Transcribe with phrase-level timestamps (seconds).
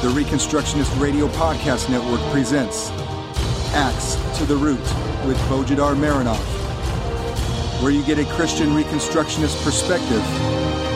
[0.00, 2.88] The Reconstructionist Radio Podcast Network presents
[3.74, 4.80] Axe to the Root
[5.26, 6.40] with Bojidar Marinov,
[7.82, 10.22] where you get a Christian Reconstructionist perspective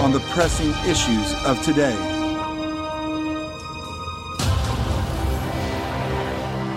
[0.00, 1.94] on the pressing issues of today.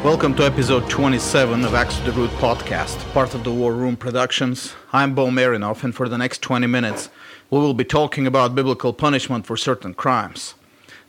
[0.03, 3.95] Welcome to episode 27 of Axe to the Root podcast, part of the War Room
[3.95, 4.73] Productions.
[4.91, 7.09] I'm Bo Marinov, and for the next 20 minutes,
[7.49, 10.55] we will be talking about biblical punishment for certain crimes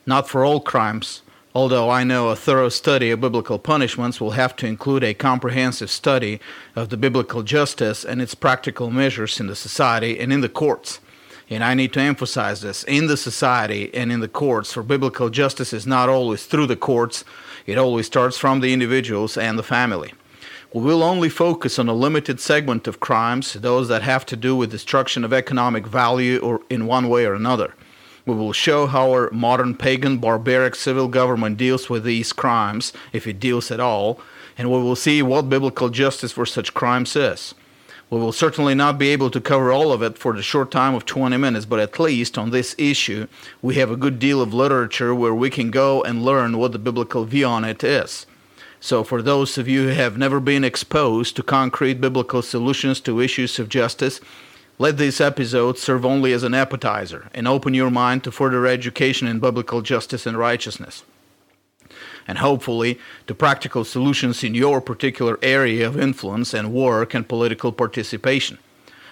[0.09, 1.21] not for all crimes,
[1.55, 5.91] although I know a thorough study of biblical punishments will have to include a comprehensive
[5.91, 6.41] study
[6.75, 11.01] of the biblical justice and its practical measures in the society and in the courts.
[11.51, 15.29] And I need to emphasize this in the society and in the courts, for biblical
[15.29, 17.23] justice is not always through the courts,
[17.67, 20.15] it always starts from the individuals and the family.
[20.73, 24.57] We will only focus on a limited segment of crimes, those that have to do
[24.57, 27.75] with destruction of economic value or in one way or another.
[28.29, 33.27] We will show how our modern pagan barbaric civil government deals with these crimes, if
[33.27, 34.21] it deals at all,
[34.59, 37.55] and we will see what biblical justice for such crimes is.
[38.11, 40.95] We will certainly not be able to cover all of it for the short time
[40.95, 43.29] of 20 minutes, but at least on this issue,
[43.63, 46.79] we have a good deal of literature where we can go and learn what the
[46.79, 48.27] biblical view on it is.
[48.79, 53.23] So, for those of you who have never been exposed to concrete biblical solutions to
[53.23, 54.21] issues of justice,
[54.79, 59.27] let this episode serve only as an appetizer and open your mind to further education
[59.27, 61.03] in biblical justice and righteousness.
[62.29, 67.73] And hopefully to practical solutions in your particular area of influence and work and political
[67.73, 68.59] participation.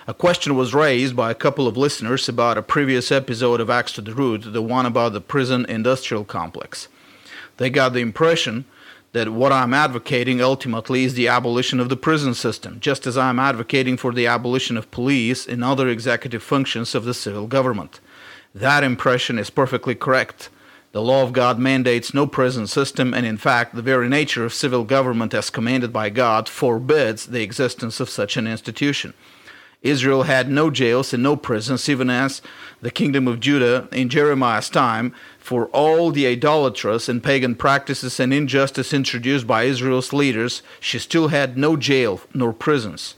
[0.07, 3.93] A question was raised by a couple of listeners about a previous episode of Axe
[3.95, 6.87] to the Root, the one about the prison industrial complex.
[7.57, 8.67] They got the impression
[9.13, 13.39] that what I'm advocating ultimately is the abolition of the prison system, just as I'm
[13.39, 18.01] advocating for the abolition of police and other executive functions of the civil government.
[18.55, 20.51] That impression is perfectly correct.
[20.93, 24.55] The law of God mandates no prison system, and in fact, the very nature of
[24.55, 29.13] civil government as commanded by God forbids the existence of such an institution.
[29.83, 32.43] Israel had no jails and no prisons, even as
[32.83, 38.33] the kingdom of Judah in Jeremiah's time, for all the idolatrous and pagan practices and
[38.33, 43.15] injustice introduced by Israel's leaders, she still had no jail nor prisons.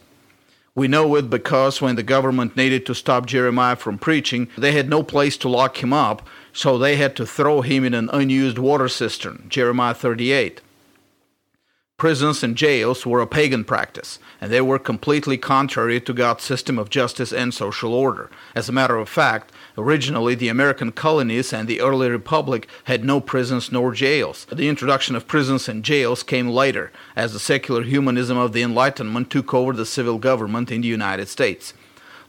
[0.75, 4.89] We know it because when the government needed to stop Jeremiah from preaching, they had
[4.89, 8.59] no place to lock him up, so they had to throw him in an unused
[8.59, 9.47] water cistern.
[9.49, 10.61] Jeremiah 38
[11.99, 16.79] prisons and jails were a pagan practice, and they were completely contrary to God's system
[16.79, 18.31] of justice and social order.
[18.55, 23.21] As a matter of fact, originally the American colonies and the early republic had no
[23.21, 24.47] prisons nor jails.
[24.47, 29.29] The introduction of prisons and jails came later, as the secular humanism of the Enlightenment
[29.29, 31.75] took over the civil government in the United States.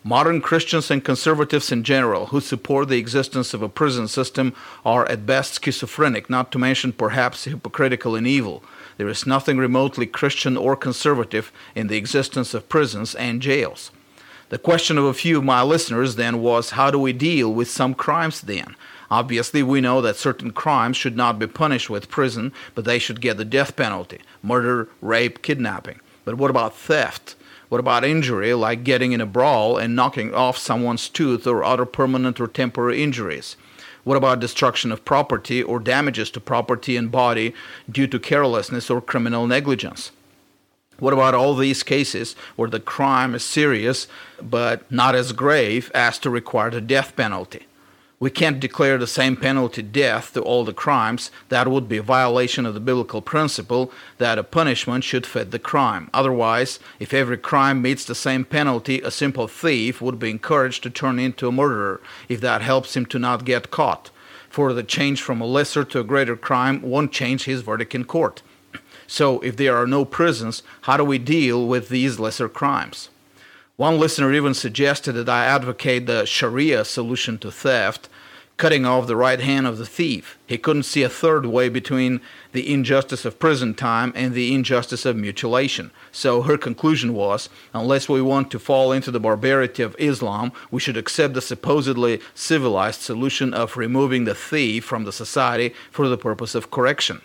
[0.04, 5.06] Modern Christians and conservatives in general who support the existence of a prison system are
[5.08, 8.64] at best schizophrenic, not to mention perhaps hypocritical and evil.
[9.00, 13.92] There is nothing remotely Christian or conservative in the existence of prisons and jails.
[14.50, 17.70] The question of a few of my listeners then was how do we deal with
[17.70, 18.76] some crimes then?
[19.10, 23.22] Obviously, we know that certain crimes should not be punished with prison, but they should
[23.22, 26.02] get the death penalty murder, rape, kidnapping.
[26.26, 27.36] But what about theft?
[27.70, 31.86] What about injury, like getting in a brawl and knocking off someone's tooth or other
[31.86, 33.56] permanent or temporary injuries?
[34.10, 37.54] What about destruction of property or damages to property and body
[37.88, 40.10] due to carelessness or criminal negligence?
[40.98, 44.08] What about all these cases where the crime is serious
[44.42, 47.68] but not as grave as to require the death penalty?
[48.22, 51.32] We can't declare the same penalty death to all the crimes.
[51.48, 55.60] That would be a violation of the biblical principle that a punishment should fit the
[55.60, 56.10] crime.
[56.14, 60.90] Otherwise, if every crime meets the same penalty, a simple thief would be encouraged to
[60.90, 64.12] turn into a murderer if that helps him to not get caught.
[64.50, 68.04] For the change from a lesser to a greater crime won't change his verdict in
[68.04, 68.42] court.
[69.12, 73.10] So, if there are no prisons, how do we deal with these lesser crimes?
[73.80, 78.10] One listener even suggested that I advocate the Sharia solution to theft,
[78.58, 80.38] cutting off the right hand of the thief.
[80.46, 82.20] He couldn't see a third way between
[82.52, 85.92] the injustice of prison time and the injustice of mutilation.
[86.12, 90.82] So her conclusion was unless we want to fall into the barbarity of Islam, we
[90.82, 96.18] should accept the supposedly civilized solution of removing the thief from the society for the
[96.18, 97.22] purpose of correction.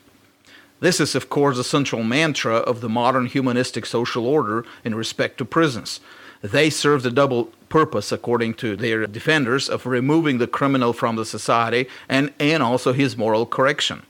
[0.79, 5.39] This is, of course, the central mantra of the modern humanistic social order in respect
[5.39, 5.99] to prisons.
[6.45, 11.25] They serve the double purpose, according to their defenders, of removing the criminal from the
[11.25, 14.03] society and, and also his moral correction.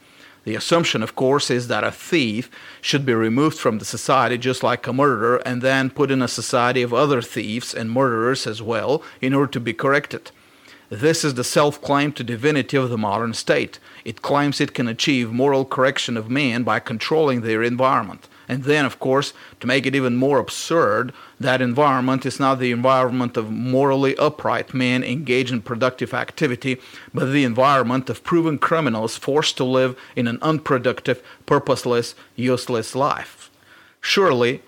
[0.42, 2.50] The assumption, of course, is that a thief
[2.80, 6.26] should be removed from the society just like a murderer and then put in a
[6.26, 10.32] society of other thieves and murderers as well in order to be corrected.
[10.90, 13.78] This is the self claim to divinity of the modern state.
[14.04, 18.28] It claims it can achieve moral correction of men by controlling their environment.
[18.48, 22.72] And then, of course, to make it even more absurd, that environment is not the
[22.72, 26.80] environment of morally upright men engaged in productive activity,
[27.12, 33.50] but the environment of proven criminals forced to live in an unproductive, purposeless, useless life.
[34.00, 34.62] Surely,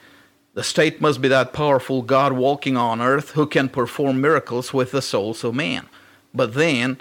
[0.54, 4.90] the state must be that powerful God walking on earth who can perform miracles with
[4.90, 5.86] the souls of man.
[6.32, 6.98] But then,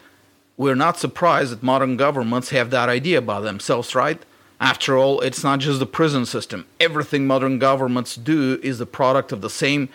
[0.57, 4.21] we're not surprised that modern governments have that idea about themselves, right?
[4.59, 6.65] After all, it's not just the prison system.
[6.79, 9.89] Everything modern governments do is the product of the same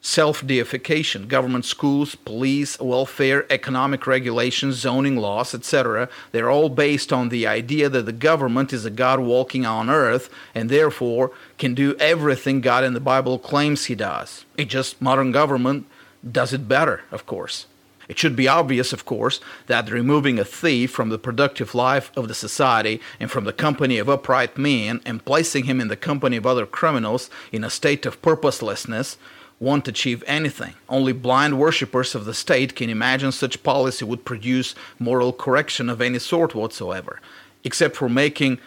[0.00, 1.26] self deification.
[1.26, 7.88] Government schools, police, welfare, economic regulations, zoning laws, etc., they're all based on the idea
[7.88, 12.84] that the government is a God walking on earth and therefore can do everything God
[12.84, 14.44] in the Bible claims he does.
[14.56, 15.86] It just modern government
[16.30, 17.66] does it better, of course.
[18.08, 22.28] It should be obvious, of course, that removing a thief from the productive life of
[22.28, 26.36] the society and from the company of upright men and placing him in the company
[26.36, 29.16] of other criminals in a state of purposelessness
[29.58, 30.74] won't achieve anything.
[30.88, 36.00] Only blind worshippers of the state can imagine such policy would produce moral correction of
[36.00, 37.20] any sort whatsoever,
[37.64, 38.58] except for making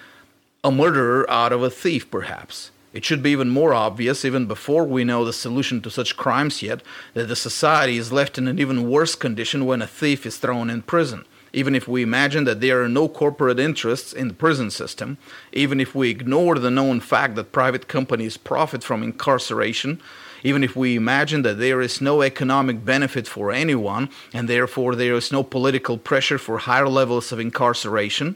[0.63, 2.71] a murderer out of a thief, perhaps.
[2.91, 6.63] It should be even more obvious, even before we know the solution to such crimes
[6.63, 6.81] yet,
[7.13, 10.69] that the society is left in an even worse condition when a thief is thrown
[10.71, 11.25] in prison.
[11.53, 15.17] Even if we imagine that there are no corporate interests in the prison system,
[15.51, 20.01] even if we ignore the known fact that private companies profit from incarceration,
[20.43, 25.15] even if we imagine that there is no economic benefit for anyone, and therefore there
[25.15, 28.35] is no political pressure for higher levels of incarceration,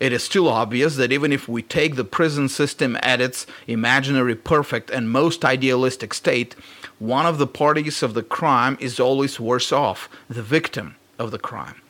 [0.00, 4.34] it is still obvious that even if we take the prison system at its imaginary
[4.34, 6.56] perfect and most idealistic state,
[6.98, 11.38] one of the parties of the crime is always worse off, the victim of the
[11.38, 11.80] crime.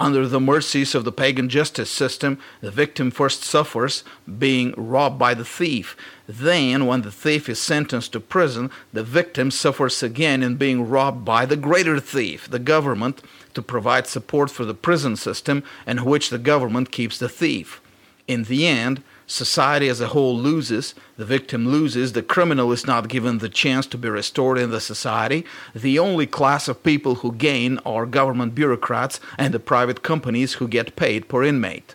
[0.00, 4.02] Under the mercies of the pagan justice system, the victim first suffers
[4.38, 5.96] being robbed by the thief.
[6.26, 11.24] Then, when the thief is sentenced to prison, the victim suffers again in being robbed
[11.24, 13.22] by the greater thief, the government,
[13.54, 17.80] to provide support for the prison system in which the government keeps the thief.
[18.26, 23.08] In the end, society as a whole loses, the victim loses, the criminal is not
[23.08, 25.44] given the chance to be restored in the society.
[25.74, 30.68] The only class of people who gain are government bureaucrats and the private companies who
[30.68, 31.94] get paid per inmate.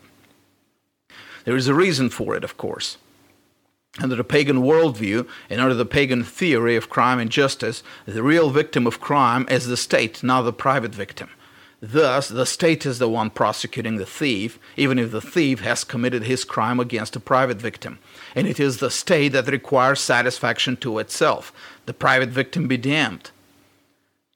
[1.46, 2.98] There is a reason for it, of course.
[4.00, 8.52] Under the pagan worldview and under the pagan theory of crime and justice, the real
[8.52, 11.30] victim of crime is the state, not the private victim.
[11.82, 16.24] Thus, the state is the one prosecuting the thief, even if the thief has committed
[16.24, 18.00] his crime against a private victim.
[18.36, 21.54] And it is the state that requires satisfaction to itself.
[21.86, 23.32] The private victim be damned.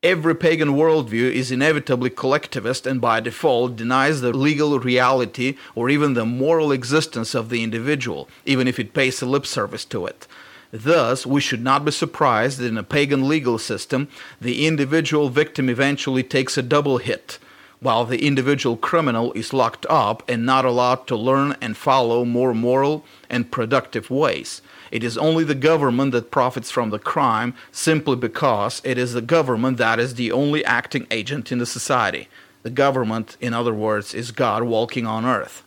[0.01, 6.13] Every pagan worldview is inevitably collectivist and by default denies the legal reality or even
[6.13, 10.27] the moral existence of the individual, even if it pays lip service to it.
[10.75, 14.07] Thus, we should not be surprised that in a pagan legal system,
[14.41, 17.37] the individual victim eventually takes a double hit,
[17.79, 22.55] while the individual criminal is locked up and not allowed to learn and follow more
[22.55, 24.63] moral and productive ways.
[24.89, 29.21] It is only the government that profits from the crime simply because it is the
[29.21, 32.29] government that is the only acting agent in the society.
[32.63, 35.61] The government, in other words, is God walking on earth.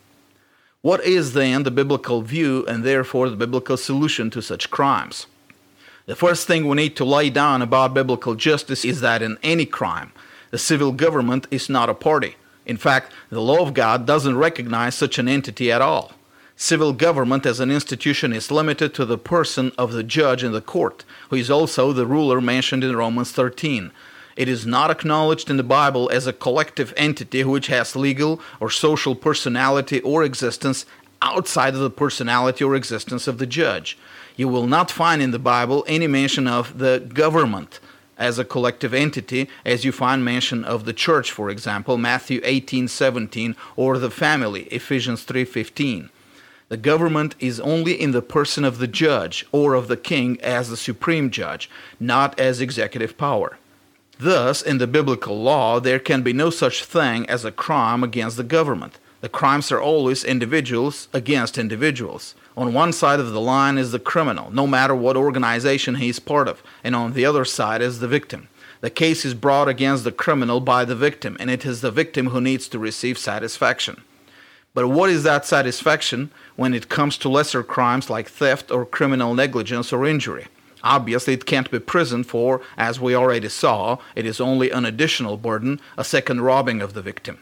[0.86, 5.26] What is then the biblical view and therefore the biblical solution to such crimes?
[6.04, 9.66] The first thing we need to lay down about biblical justice is that in any
[9.66, 10.12] crime,
[10.52, 12.36] the civil government is not a party.
[12.66, 16.12] In fact, the law of God doesn't recognize such an entity at all.
[16.54, 20.60] Civil government as an institution is limited to the person of the judge in the
[20.60, 23.90] court, who is also the ruler mentioned in Romans 13.
[24.36, 28.70] It is not acknowledged in the Bible as a collective entity which has legal or
[28.70, 30.84] social personality or existence
[31.22, 33.96] outside of the personality or existence of the judge.
[34.36, 37.80] You will not find in the Bible any mention of the government
[38.18, 43.54] as a collective entity as you find mention of the church for example Matthew 18:17
[43.74, 46.08] or the family Ephesians 3:15
[46.68, 50.70] the government is only in the person of the judge or of the king as
[50.70, 51.68] the supreme judge
[52.00, 53.58] not as executive power
[54.18, 58.38] Thus, in the biblical law, there can be no such thing as a crime against
[58.38, 58.98] the government.
[59.20, 62.34] The crimes are always individuals against individuals.
[62.56, 66.18] On one side of the line is the criminal, no matter what organization he is
[66.18, 68.48] part of, and on the other side is the victim.
[68.80, 72.28] The case is brought against the criminal by the victim, and it is the victim
[72.28, 74.02] who needs to receive satisfaction.
[74.72, 79.34] But what is that satisfaction when it comes to lesser crimes like theft or criminal
[79.34, 80.46] negligence or injury?
[80.86, 85.36] Obviously, it can't be prison for, as we already saw, it is only an additional
[85.36, 87.38] burden, a second robbing of the victim.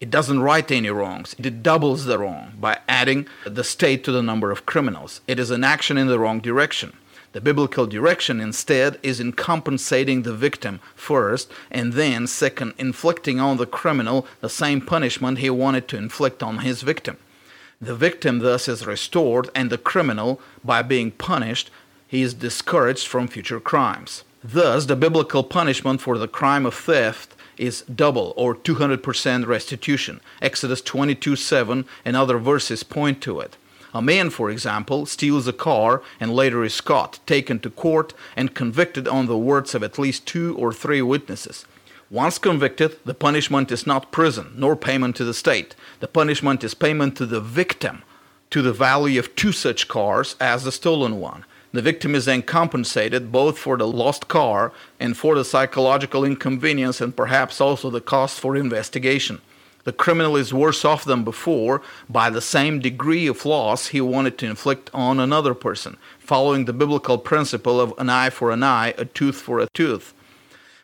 [0.00, 1.36] It doesn't right any wrongs.
[1.38, 5.20] It doubles the wrong by adding the state to the number of criminals.
[5.28, 6.92] It is an action in the wrong direction.
[7.30, 13.58] The biblical direction instead is in compensating the victim first, and then, second, inflicting on
[13.58, 17.16] the criminal the same punishment he wanted to inflict on his victim.
[17.80, 21.70] The victim thus is restored, and the criminal, by being punished,
[22.12, 24.22] he is discouraged from future crimes.
[24.44, 30.20] Thus, the biblical punishment for the crime of theft is double or 200% restitution.
[30.42, 33.56] Exodus 22 7 and other verses point to it.
[33.94, 38.54] A man, for example, steals a car and later is caught, taken to court, and
[38.54, 41.64] convicted on the words of at least two or three witnesses.
[42.10, 45.74] Once convicted, the punishment is not prison nor payment to the state.
[46.00, 48.02] The punishment is payment to the victim
[48.50, 51.46] to the value of two such cars as the stolen one.
[51.72, 57.00] The victim is then compensated both for the lost car and for the psychological inconvenience
[57.00, 59.40] and perhaps also the cost for investigation.
[59.84, 64.38] The criminal is worse off than before by the same degree of loss he wanted
[64.38, 68.94] to inflict on another person, following the biblical principle of an eye for an eye,
[68.98, 70.14] a tooth for a tooth.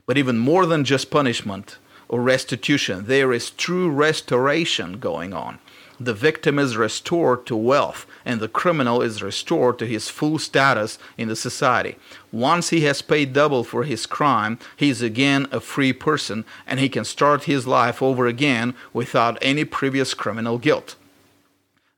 [0.07, 1.77] But even more than just punishment
[2.09, 5.59] or restitution, there is true restoration going on.
[6.01, 10.99] The victim is restored to wealth and the criminal is restored to his full status
[11.17, 11.97] in the society.
[12.31, 16.79] Once he has paid double for his crime, he is again a free person and
[16.79, 20.95] he can start his life over again without any previous criminal guilt.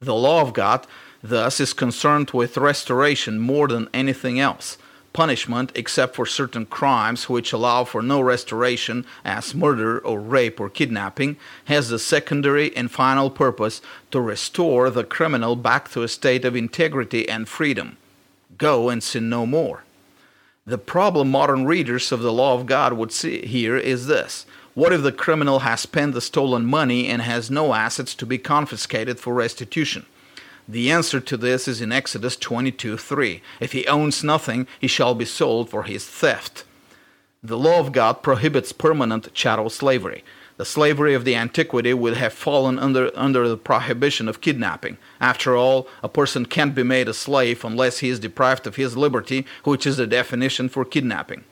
[0.00, 0.87] The law of God,
[1.23, 4.78] thus, is concerned with restoration more than anything else
[5.12, 10.71] punishment except for certain crimes which allow for no restoration, as murder or rape or
[10.71, 11.37] kidnapping,
[11.67, 16.57] has the secondary and final purpose to restore the criminal back to a state of
[16.57, 17.97] integrity and freedom.
[18.59, 19.85] Go and sin no more.
[20.67, 24.47] The problem modern readers of the law of God would see here is this.
[24.75, 28.38] What if the criminal has spent the stolen money and has no assets to be
[28.38, 30.07] confiscated for restitution?
[30.71, 33.43] The answer to this is in Exodus 22 3.
[33.59, 36.62] If he owns nothing, he shall be sold for his theft.
[37.43, 40.23] The law of God prohibits permanent chattel slavery.
[40.59, 44.97] The slavery of the antiquity would have fallen under, under the prohibition of kidnapping.
[45.21, 48.97] After all, a person can't be made a slave unless he is deprived of his
[48.97, 51.43] liberty, which is the definition for kidnapping.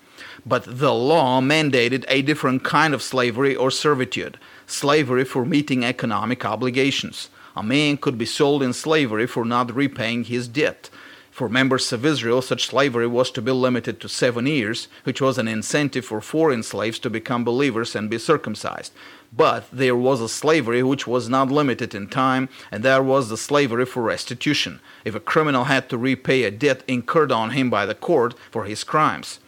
[0.46, 6.44] But the law mandated a different kind of slavery or servitude slavery for meeting economic
[6.44, 10.90] obligations a man could be sold in slavery for not repaying his debt.
[11.32, 15.38] For members of Israel, such slavery was to be limited to seven years, which was
[15.38, 18.92] an incentive for foreign slaves to become believers and be circumcised.
[19.36, 23.36] But there was a slavery which was not limited in time, and there was the
[23.36, 27.86] slavery for restitution, if a criminal had to repay a debt incurred on him by
[27.86, 29.40] the court for his crimes.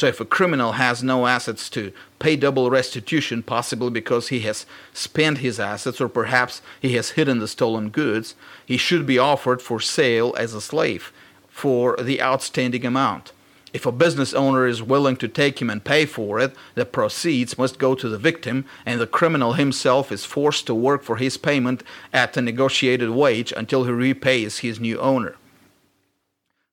[0.00, 4.64] So if a criminal has no assets to pay double restitution, possibly because he has
[4.94, 9.60] spent his assets or perhaps he has hidden the stolen goods, he should be offered
[9.60, 11.12] for sale as a slave
[11.50, 13.32] for the outstanding amount.
[13.74, 17.58] If a business owner is willing to take him and pay for it, the proceeds
[17.58, 21.36] must go to the victim, and the criminal himself is forced to work for his
[21.36, 25.36] payment at a negotiated wage until he repays his new owner.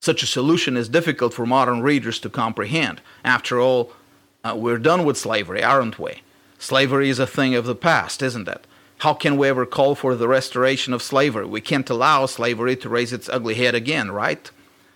[0.07, 3.01] Such a solution is difficult for modern readers to comprehend.
[3.25, 3.91] After all,
[4.41, 6.21] uh, we're done with slavery, aren't we?
[6.57, 8.65] Slavery is a thing of the past, isn't it?
[8.99, 11.45] How can we ever call for the restoration of slavery?
[11.45, 14.49] We can't allow slavery to raise its ugly head again, right?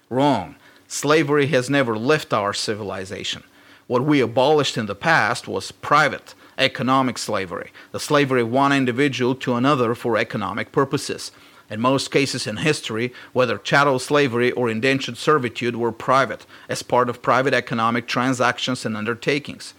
[0.10, 0.56] Wrong.
[0.88, 3.44] Slavery has never left our civilization.
[3.88, 9.36] What we abolished in the past was private, economic slavery, the slavery of one individual
[9.36, 11.34] to another for economic purposes.
[11.72, 17.08] In most cases in history, whether chattel slavery or indentured servitude were private, as part
[17.08, 19.74] of private economic transactions and undertakings.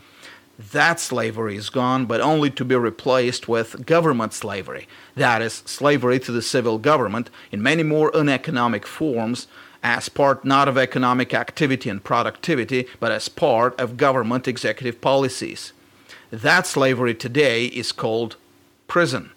[0.58, 4.88] That slavery is gone, but only to be replaced with government slavery.
[5.16, 9.46] That is, slavery to the civil government in many more uneconomic forms,
[9.82, 15.74] as part not of economic activity and productivity, but as part of government executive policies.
[16.30, 18.36] That slavery today is called
[18.88, 19.32] prison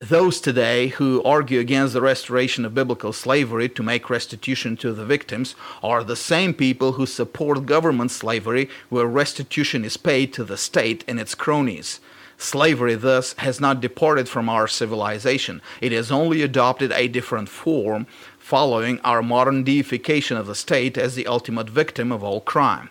[0.00, 5.04] those today who argue against the restoration of biblical slavery to make restitution to the
[5.04, 10.56] victims are the same people who support government slavery where restitution is paid to the
[10.56, 12.00] state and its cronies.
[12.38, 15.60] Slavery, thus, has not departed from our civilization.
[15.82, 18.06] It has only adopted a different form,
[18.38, 22.88] following our modern deification of the state as the ultimate victim of all crime.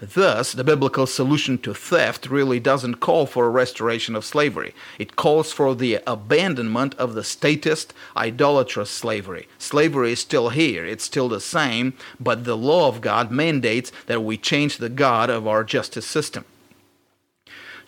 [0.00, 4.74] Thus, the biblical solution to theft really doesn't call for a restoration of slavery.
[4.98, 9.46] It calls for the abandonment of the statist, idolatrous slavery.
[9.58, 14.24] Slavery is still here, it's still the same, but the law of God mandates that
[14.24, 16.46] we change the God of our justice system.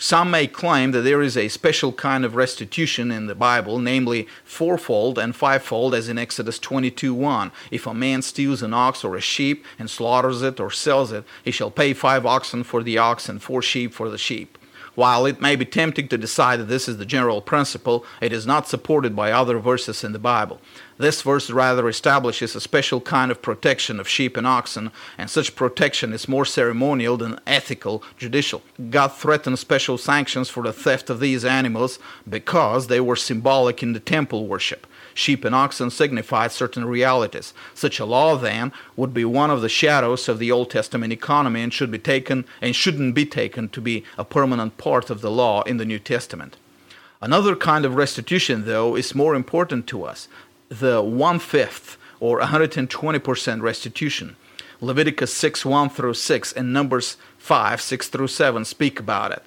[0.02, 4.26] Some may claim that there is a special kind of restitution in the Bible, namely
[4.42, 7.52] fourfold and fivefold, as in Exodus 22 1.
[7.70, 11.22] If a man steals an ox or a sheep and slaughters it or sells it,
[11.44, 14.58] he shall pay five oxen for the ox and four sheep for the sheep.
[14.94, 18.46] While it may be tempting to decide that this is the general principle, it is
[18.46, 20.60] not supported by other verses in the Bible.
[20.98, 25.56] This verse rather establishes a special kind of protection of sheep and oxen, and such
[25.56, 28.62] protection is more ceremonial than ethical, judicial.
[28.90, 33.94] God threatened special sanctions for the theft of these animals because they were symbolic in
[33.94, 34.86] the temple worship.
[35.14, 37.54] Sheep and oxen signified certain realities.
[37.74, 41.62] Such a law, then, would be one of the shadows of the Old Testament economy
[41.62, 45.30] and should be taken and shouldn't be taken to be a permanent part of the
[45.30, 46.56] law in the New Testament.
[47.20, 50.28] Another kind of restitution, though, is more important to us
[50.68, 54.36] the one fifth or 120% restitution.
[54.80, 59.44] Leviticus 6 1 through 6 and Numbers 5 6 through 7 speak about it.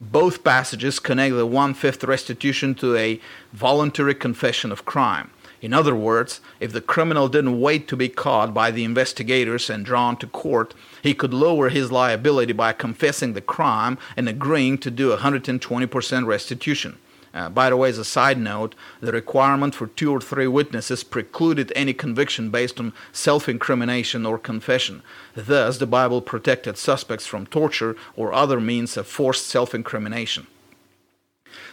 [0.00, 3.20] Both passages connect the one fifth restitution to a
[3.52, 5.30] voluntary confession of crime.
[5.60, 9.84] In other words, if the criminal didn't wait to be caught by the investigators and
[9.84, 14.90] drawn to court, he could lower his liability by confessing the crime and agreeing to
[14.90, 16.98] do 120% restitution.
[17.34, 21.04] Uh, by the way, as a side note, the requirement for two or three witnesses
[21.04, 25.02] precluded any conviction based on self incrimination or confession.
[25.34, 30.46] Thus, the Bible protected suspects from torture or other means of forced self incrimination.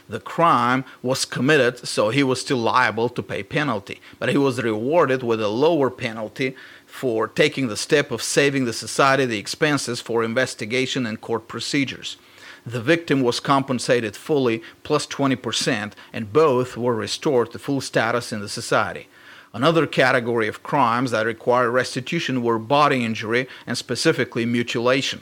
[0.07, 4.61] The crime was committed, so he was still liable to pay penalty, but he was
[4.61, 9.99] rewarded with a lower penalty for taking the step of saving the society the expenses
[9.99, 12.17] for investigation and court procedures
[12.65, 18.41] the victim was compensated fully plus 20%, and both were restored to full status in
[18.41, 19.07] the society.
[19.53, 25.21] Another category of crimes that require restitution were body injury and specifically mutilation.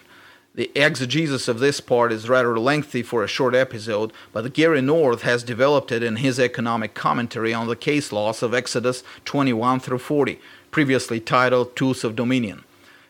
[0.56, 5.24] The exegesis of this part is rather lengthy for a short episode, but Gary North
[5.24, 9.98] has developed it in his economic commentary on the case laws of Exodus 21 through
[9.98, 10.40] 40,
[10.72, 12.64] previously titled Tools of Dominion.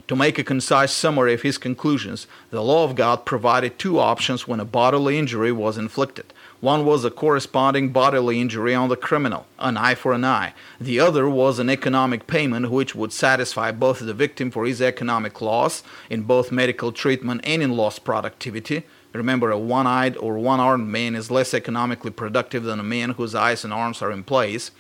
[0.10, 4.46] To make a concise summary of his conclusions, the law of God provided two options
[4.46, 6.34] when a bodily injury was inflicted.
[6.60, 10.54] One was a corresponding bodily injury on the criminal, an eye for an eye.
[10.80, 15.42] The other was an economic payment which would satisfy both the victim for his economic
[15.42, 18.84] loss in both medical treatment and in lost productivity.
[19.14, 23.12] Remember, a one eyed or one armed man is less economically productive than a man
[23.12, 24.72] whose eyes and arms are in place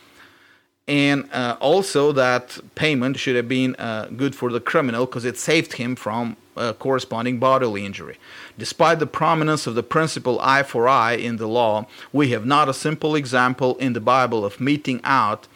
[0.87, 5.37] and uh, also that payment should have been uh, good for the criminal because it
[5.37, 8.17] saved him from a corresponding bodily injury.
[8.57, 12.69] Despite the prominence of the principle eye for eye in the law, we have not
[12.69, 15.47] a simple example in the Bible of meting out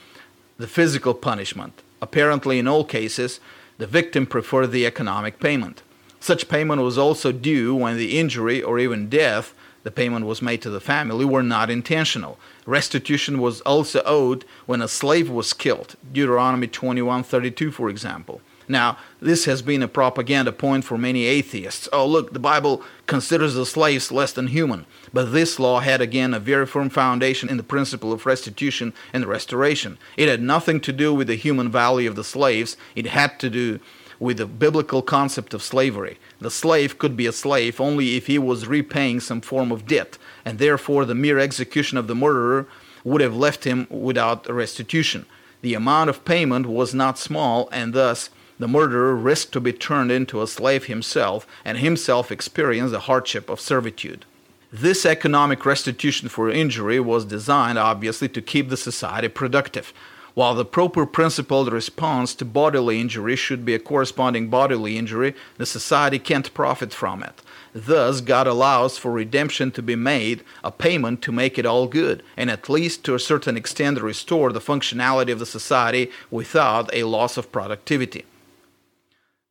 [0.57, 1.81] the physical punishment.
[2.01, 3.39] Apparently, in all cases,
[3.77, 5.83] the victim preferred the economic payment.
[6.19, 9.53] Such payment was also due when the injury or even death
[9.87, 12.37] the payment was made to the family were not intentional.
[12.65, 18.41] Restitution was also owed when a slave was killed, Deuteronomy 21:32 for example.
[18.67, 21.87] Now, this has been a propaganda point for many atheists.
[21.93, 24.85] Oh, look, the Bible considers the slaves less than human.
[25.13, 29.25] But this law had again a very firm foundation in the principle of restitution and
[29.25, 29.97] restoration.
[30.17, 33.49] It had nothing to do with the human value of the slaves, it had to
[33.49, 33.79] do
[34.19, 36.17] with the biblical concept of slavery.
[36.39, 40.17] The slave could be a slave only if he was repaying some form of debt,
[40.45, 42.67] and therefore the mere execution of the murderer
[43.03, 45.25] would have left him without restitution.
[45.61, 50.11] The amount of payment was not small, and thus the murderer risked to be turned
[50.11, 54.25] into a slave himself and himself experience the hardship of servitude.
[54.71, 59.93] This economic restitution for injury was designed, obviously, to keep the society productive
[60.37, 65.65] while the proper principled response to bodily injury should be a corresponding bodily injury, the
[65.65, 67.41] society can't profit from it.
[67.73, 72.21] Thus, God allows for redemption to be made, a payment to make it all good,
[72.37, 77.05] and at least to a certain extent restore the functionality of the society without a
[77.05, 78.23] loss of productivity.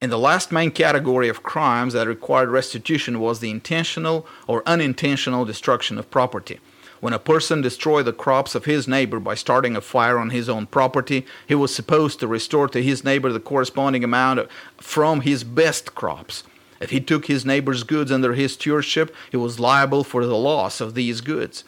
[0.01, 5.45] And the last main category of crimes that required restitution was the intentional or unintentional
[5.45, 6.61] destruction of property.
[7.07, 10.49] When a person destroyed the crops of his neighbor by starting a fire on his
[10.49, 15.45] own property, he was supposed to restore to his neighbor the corresponding amount from his
[15.45, 16.43] best crops.
[16.81, 20.81] If he took his neighbor's goods under his stewardship, he was liable for the loss
[20.81, 21.63] of these goods.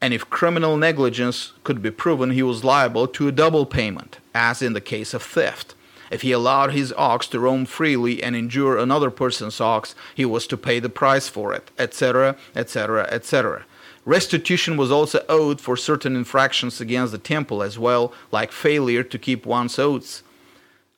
[0.00, 4.62] And if criminal negligence could be proven, he was liable to a double payment, as
[4.62, 5.74] in the case of theft.
[6.08, 10.46] If he allowed his ox to roam freely and endure another person's ox, he was
[10.46, 13.64] to pay the price for it, etc., etc., etc.
[14.08, 19.18] Restitution was also owed for certain infractions against the temple as well, like failure to
[19.18, 20.22] keep one's oaths.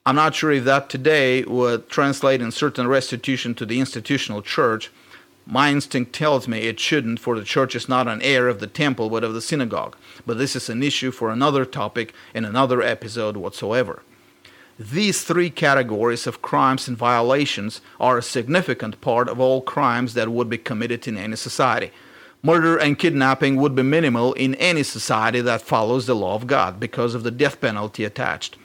[0.07, 4.93] I'm not sure if that today would translate in certain restitution to the institutional church.
[5.45, 8.69] My instinct tells me it shouldn't, for the church is not an heir of the
[8.69, 9.97] temple but of the synagogue.
[10.25, 14.05] But this is an issue for another topic in another episode whatsoever.
[14.79, 20.29] These three categories of crimes and violations are a significant part of all crimes that
[20.29, 21.91] would be committed in any society.
[22.43, 26.81] Murder and kidnapping would be minimal in any society that follows the law of God
[26.81, 28.57] because of the death penalty attached.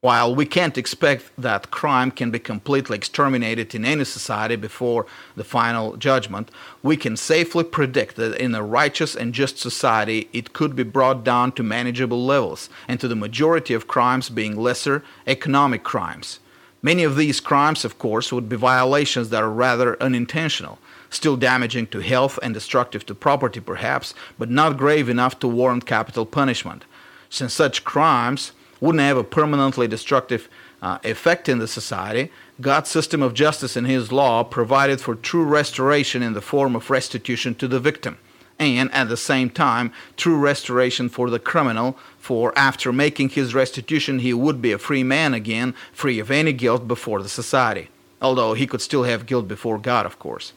[0.00, 5.44] While we can't expect that crime can be completely exterminated in any society before the
[5.44, 6.50] final judgment,
[6.82, 11.22] we can safely predict that in a righteous and just society it could be brought
[11.22, 16.40] down to manageable levels and to the majority of crimes being lesser economic crimes.
[16.82, 20.78] Many of these crimes, of course, would be violations that are rather unintentional
[21.16, 25.86] still damaging to health and destructive to property perhaps, but not grave enough to warrant
[25.86, 26.84] capital punishment.
[27.30, 30.48] Since such crimes wouldn't have a permanently destructive
[30.82, 35.44] uh, effect in the society, God's system of justice and His law provided for true
[35.44, 38.18] restoration in the form of restitution to the victim,
[38.58, 44.18] and at the same time, true restoration for the criminal, for after making his restitution,
[44.18, 47.88] he would be a free man again, free of any guilt before the society.
[48.20, 50.52] Although he could still have guilt before God, of course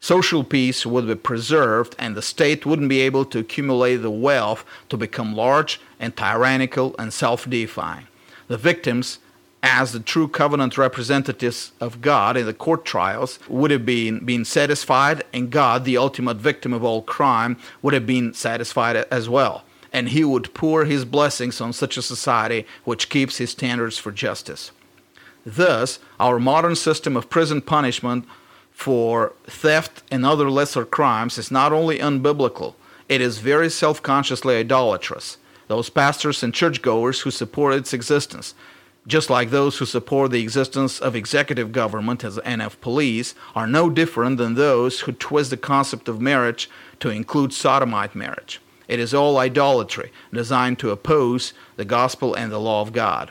[0.00, 4.64] social peace would be preserved and the state wouldn't be able to accumulate the wealth
[4.88, 8.06] to become large and tyrannical and self deifying.
[8.48, 9.18] The victims,
[9.62, 14.44] as the true covenant representatives of God in the court trials, would have been, been
[14.44, 19.64] satisfied, and God, the ultimate victim of all crime, would have been satisfied as well.
[19.92, 24.12] And he would pour his blessings on such a society which keeps his standards for
[24.12, 24.70] justice.
[25.44, 28.24] Thus, our modern system of prison punishment
[28.80, 32.72] for theft and other lesser crimes is not only unbiblical,
[33.10, 35.36] it is very self consciously idolatrous.
[35.68, 38.54] Those pastors and churchgoers who support its existence,
[39.06, 43.90] just like those who support the existence of executive government as of police, are no
[43.90, 48.62] different than those who twist the concept of marriage to include sodomite marriage.
[48.88, 53.30] It is all idolatry, designed to oppose the gospel and the law of God.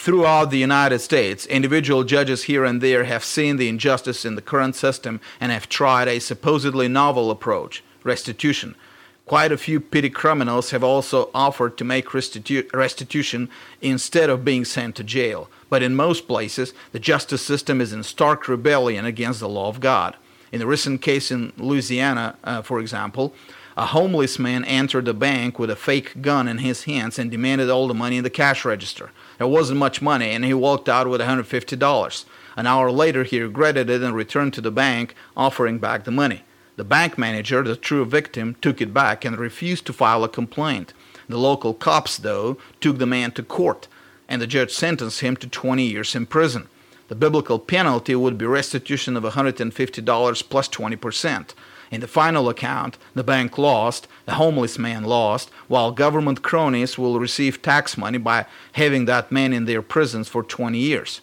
[0.00, 4.40] Throughout the United States, individual judges here and there have seen the injustice in the
[4.40, 8.76] current system and have tried a supposedly novel approach restitution.
[9.26, 13.50] Quite a few petty criminals have also offered to make restitu- restitution
[13.82, 15.50] instead of being sent to jail.
[15.68, 19.80] But in most places, the justice system is in stark rebellion against the law of
[19.80, 20.14] God.
[20.52, 23.34] In the recent case in Louisiana, uh, for example,
[23.76, 27.68] a homeless man entered a bank with a fake gun in his hands and demanded
[27.68, 29.10] all the money in the cash register.
[29.38, 32.24] There wasn't much money, and he walked out with $150.
[32.56, 36.42] An hour later, he regretted it and returned to the bank, offering back the money.
[36.76, 40.92] The bank manager, the true victim, took it back and refused to file a complaint.
[41.28, 43.86] The local cops, though, took the man to court,
[44.28, 46.68] and the judge sentenced him to 20 years in prison.
[47.08, 51.54] The biblical penalty would be restitution of $150 plus 20%.
[51.90, 57.18] In the final account, the bank lost, the homeless man lost, while government cronies will
[57.18, 61.20] receive tax money by having that man in their prisons for 20 years.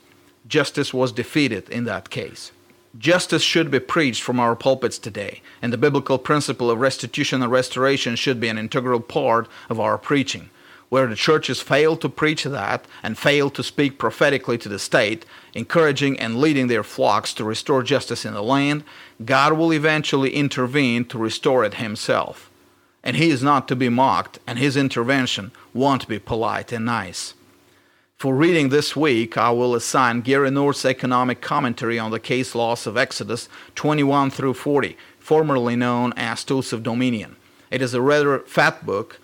[0.47, 2.51] Justice was defeated in that case.
[2.97, 7.51] Justice should be preached from our pulpits today, and the biblical principle of restitution and
[7.51, 10.49] restoration should be an integral part of our preaching
[10.95, 15.25] where the churches fail to preach that and fail to speak prophetically to the state,
[15.53, 18.81] encouraging and leading their flocks to restore justice in the land,
[19.25, 22.49] God will eventually intervene to restore it himself.
[23.03, 27.33] And he is not to be mocked, and his intervention won't be polite and nice.
[28.15, 32.87] For reading this week, I will assign Gary North's economic commentary on the case laws
[32.87, 37.35] of Exodus 21 through 40, formerly known as Tools of Dominion.
[37.69, 39.19] It is a rather fat book,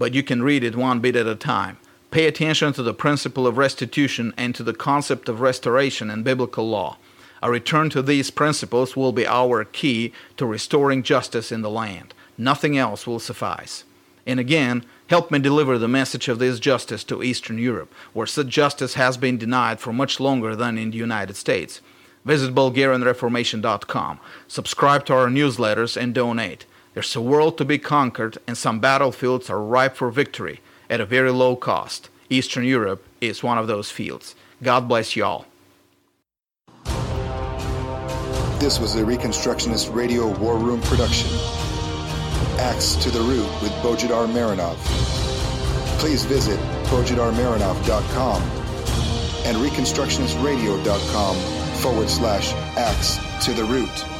[0.00, 1.76] but you can read it one bit at a time.
[2.10, 6.66] Pay attention to the principle of restitution and to the concept of restoration in biblical
[6.66, 6.96] law.
[7.42, 12.14] A return to these principles will be our key to restoring justice in the land.
[12.38, 13.84] Nothing else will suffice.
[14.26, 18.48] And again, help me deliver the message of this justice to Eastern Europe, where such
[18.48, 21.82] justice has been denied for much longer than in the United States.
[22.24, 26.64] Visit BulgarianReformation.com, subscribe to our newsletters, and donate.
[26.94, 31.06] There's a world to be conquered, and some battlefields are ripe for victory at a
[31.06, 32.08] very low cost.
[32.28, 34.34] Eastern Europe is one of those fields.
[34.62, 35.46] God bless you all.
[38.58, 41.30] This was a Reconstructionist Radio War Room production.
[42.58, 44.76] Axe to the Root with Bojidar Marinov.
[46.00, 48.42] please visit bojidarmarinov.com
[49.44, 51.36] and reconstructionistradio.com
[51.76, 54.19] forward slash axe to the root.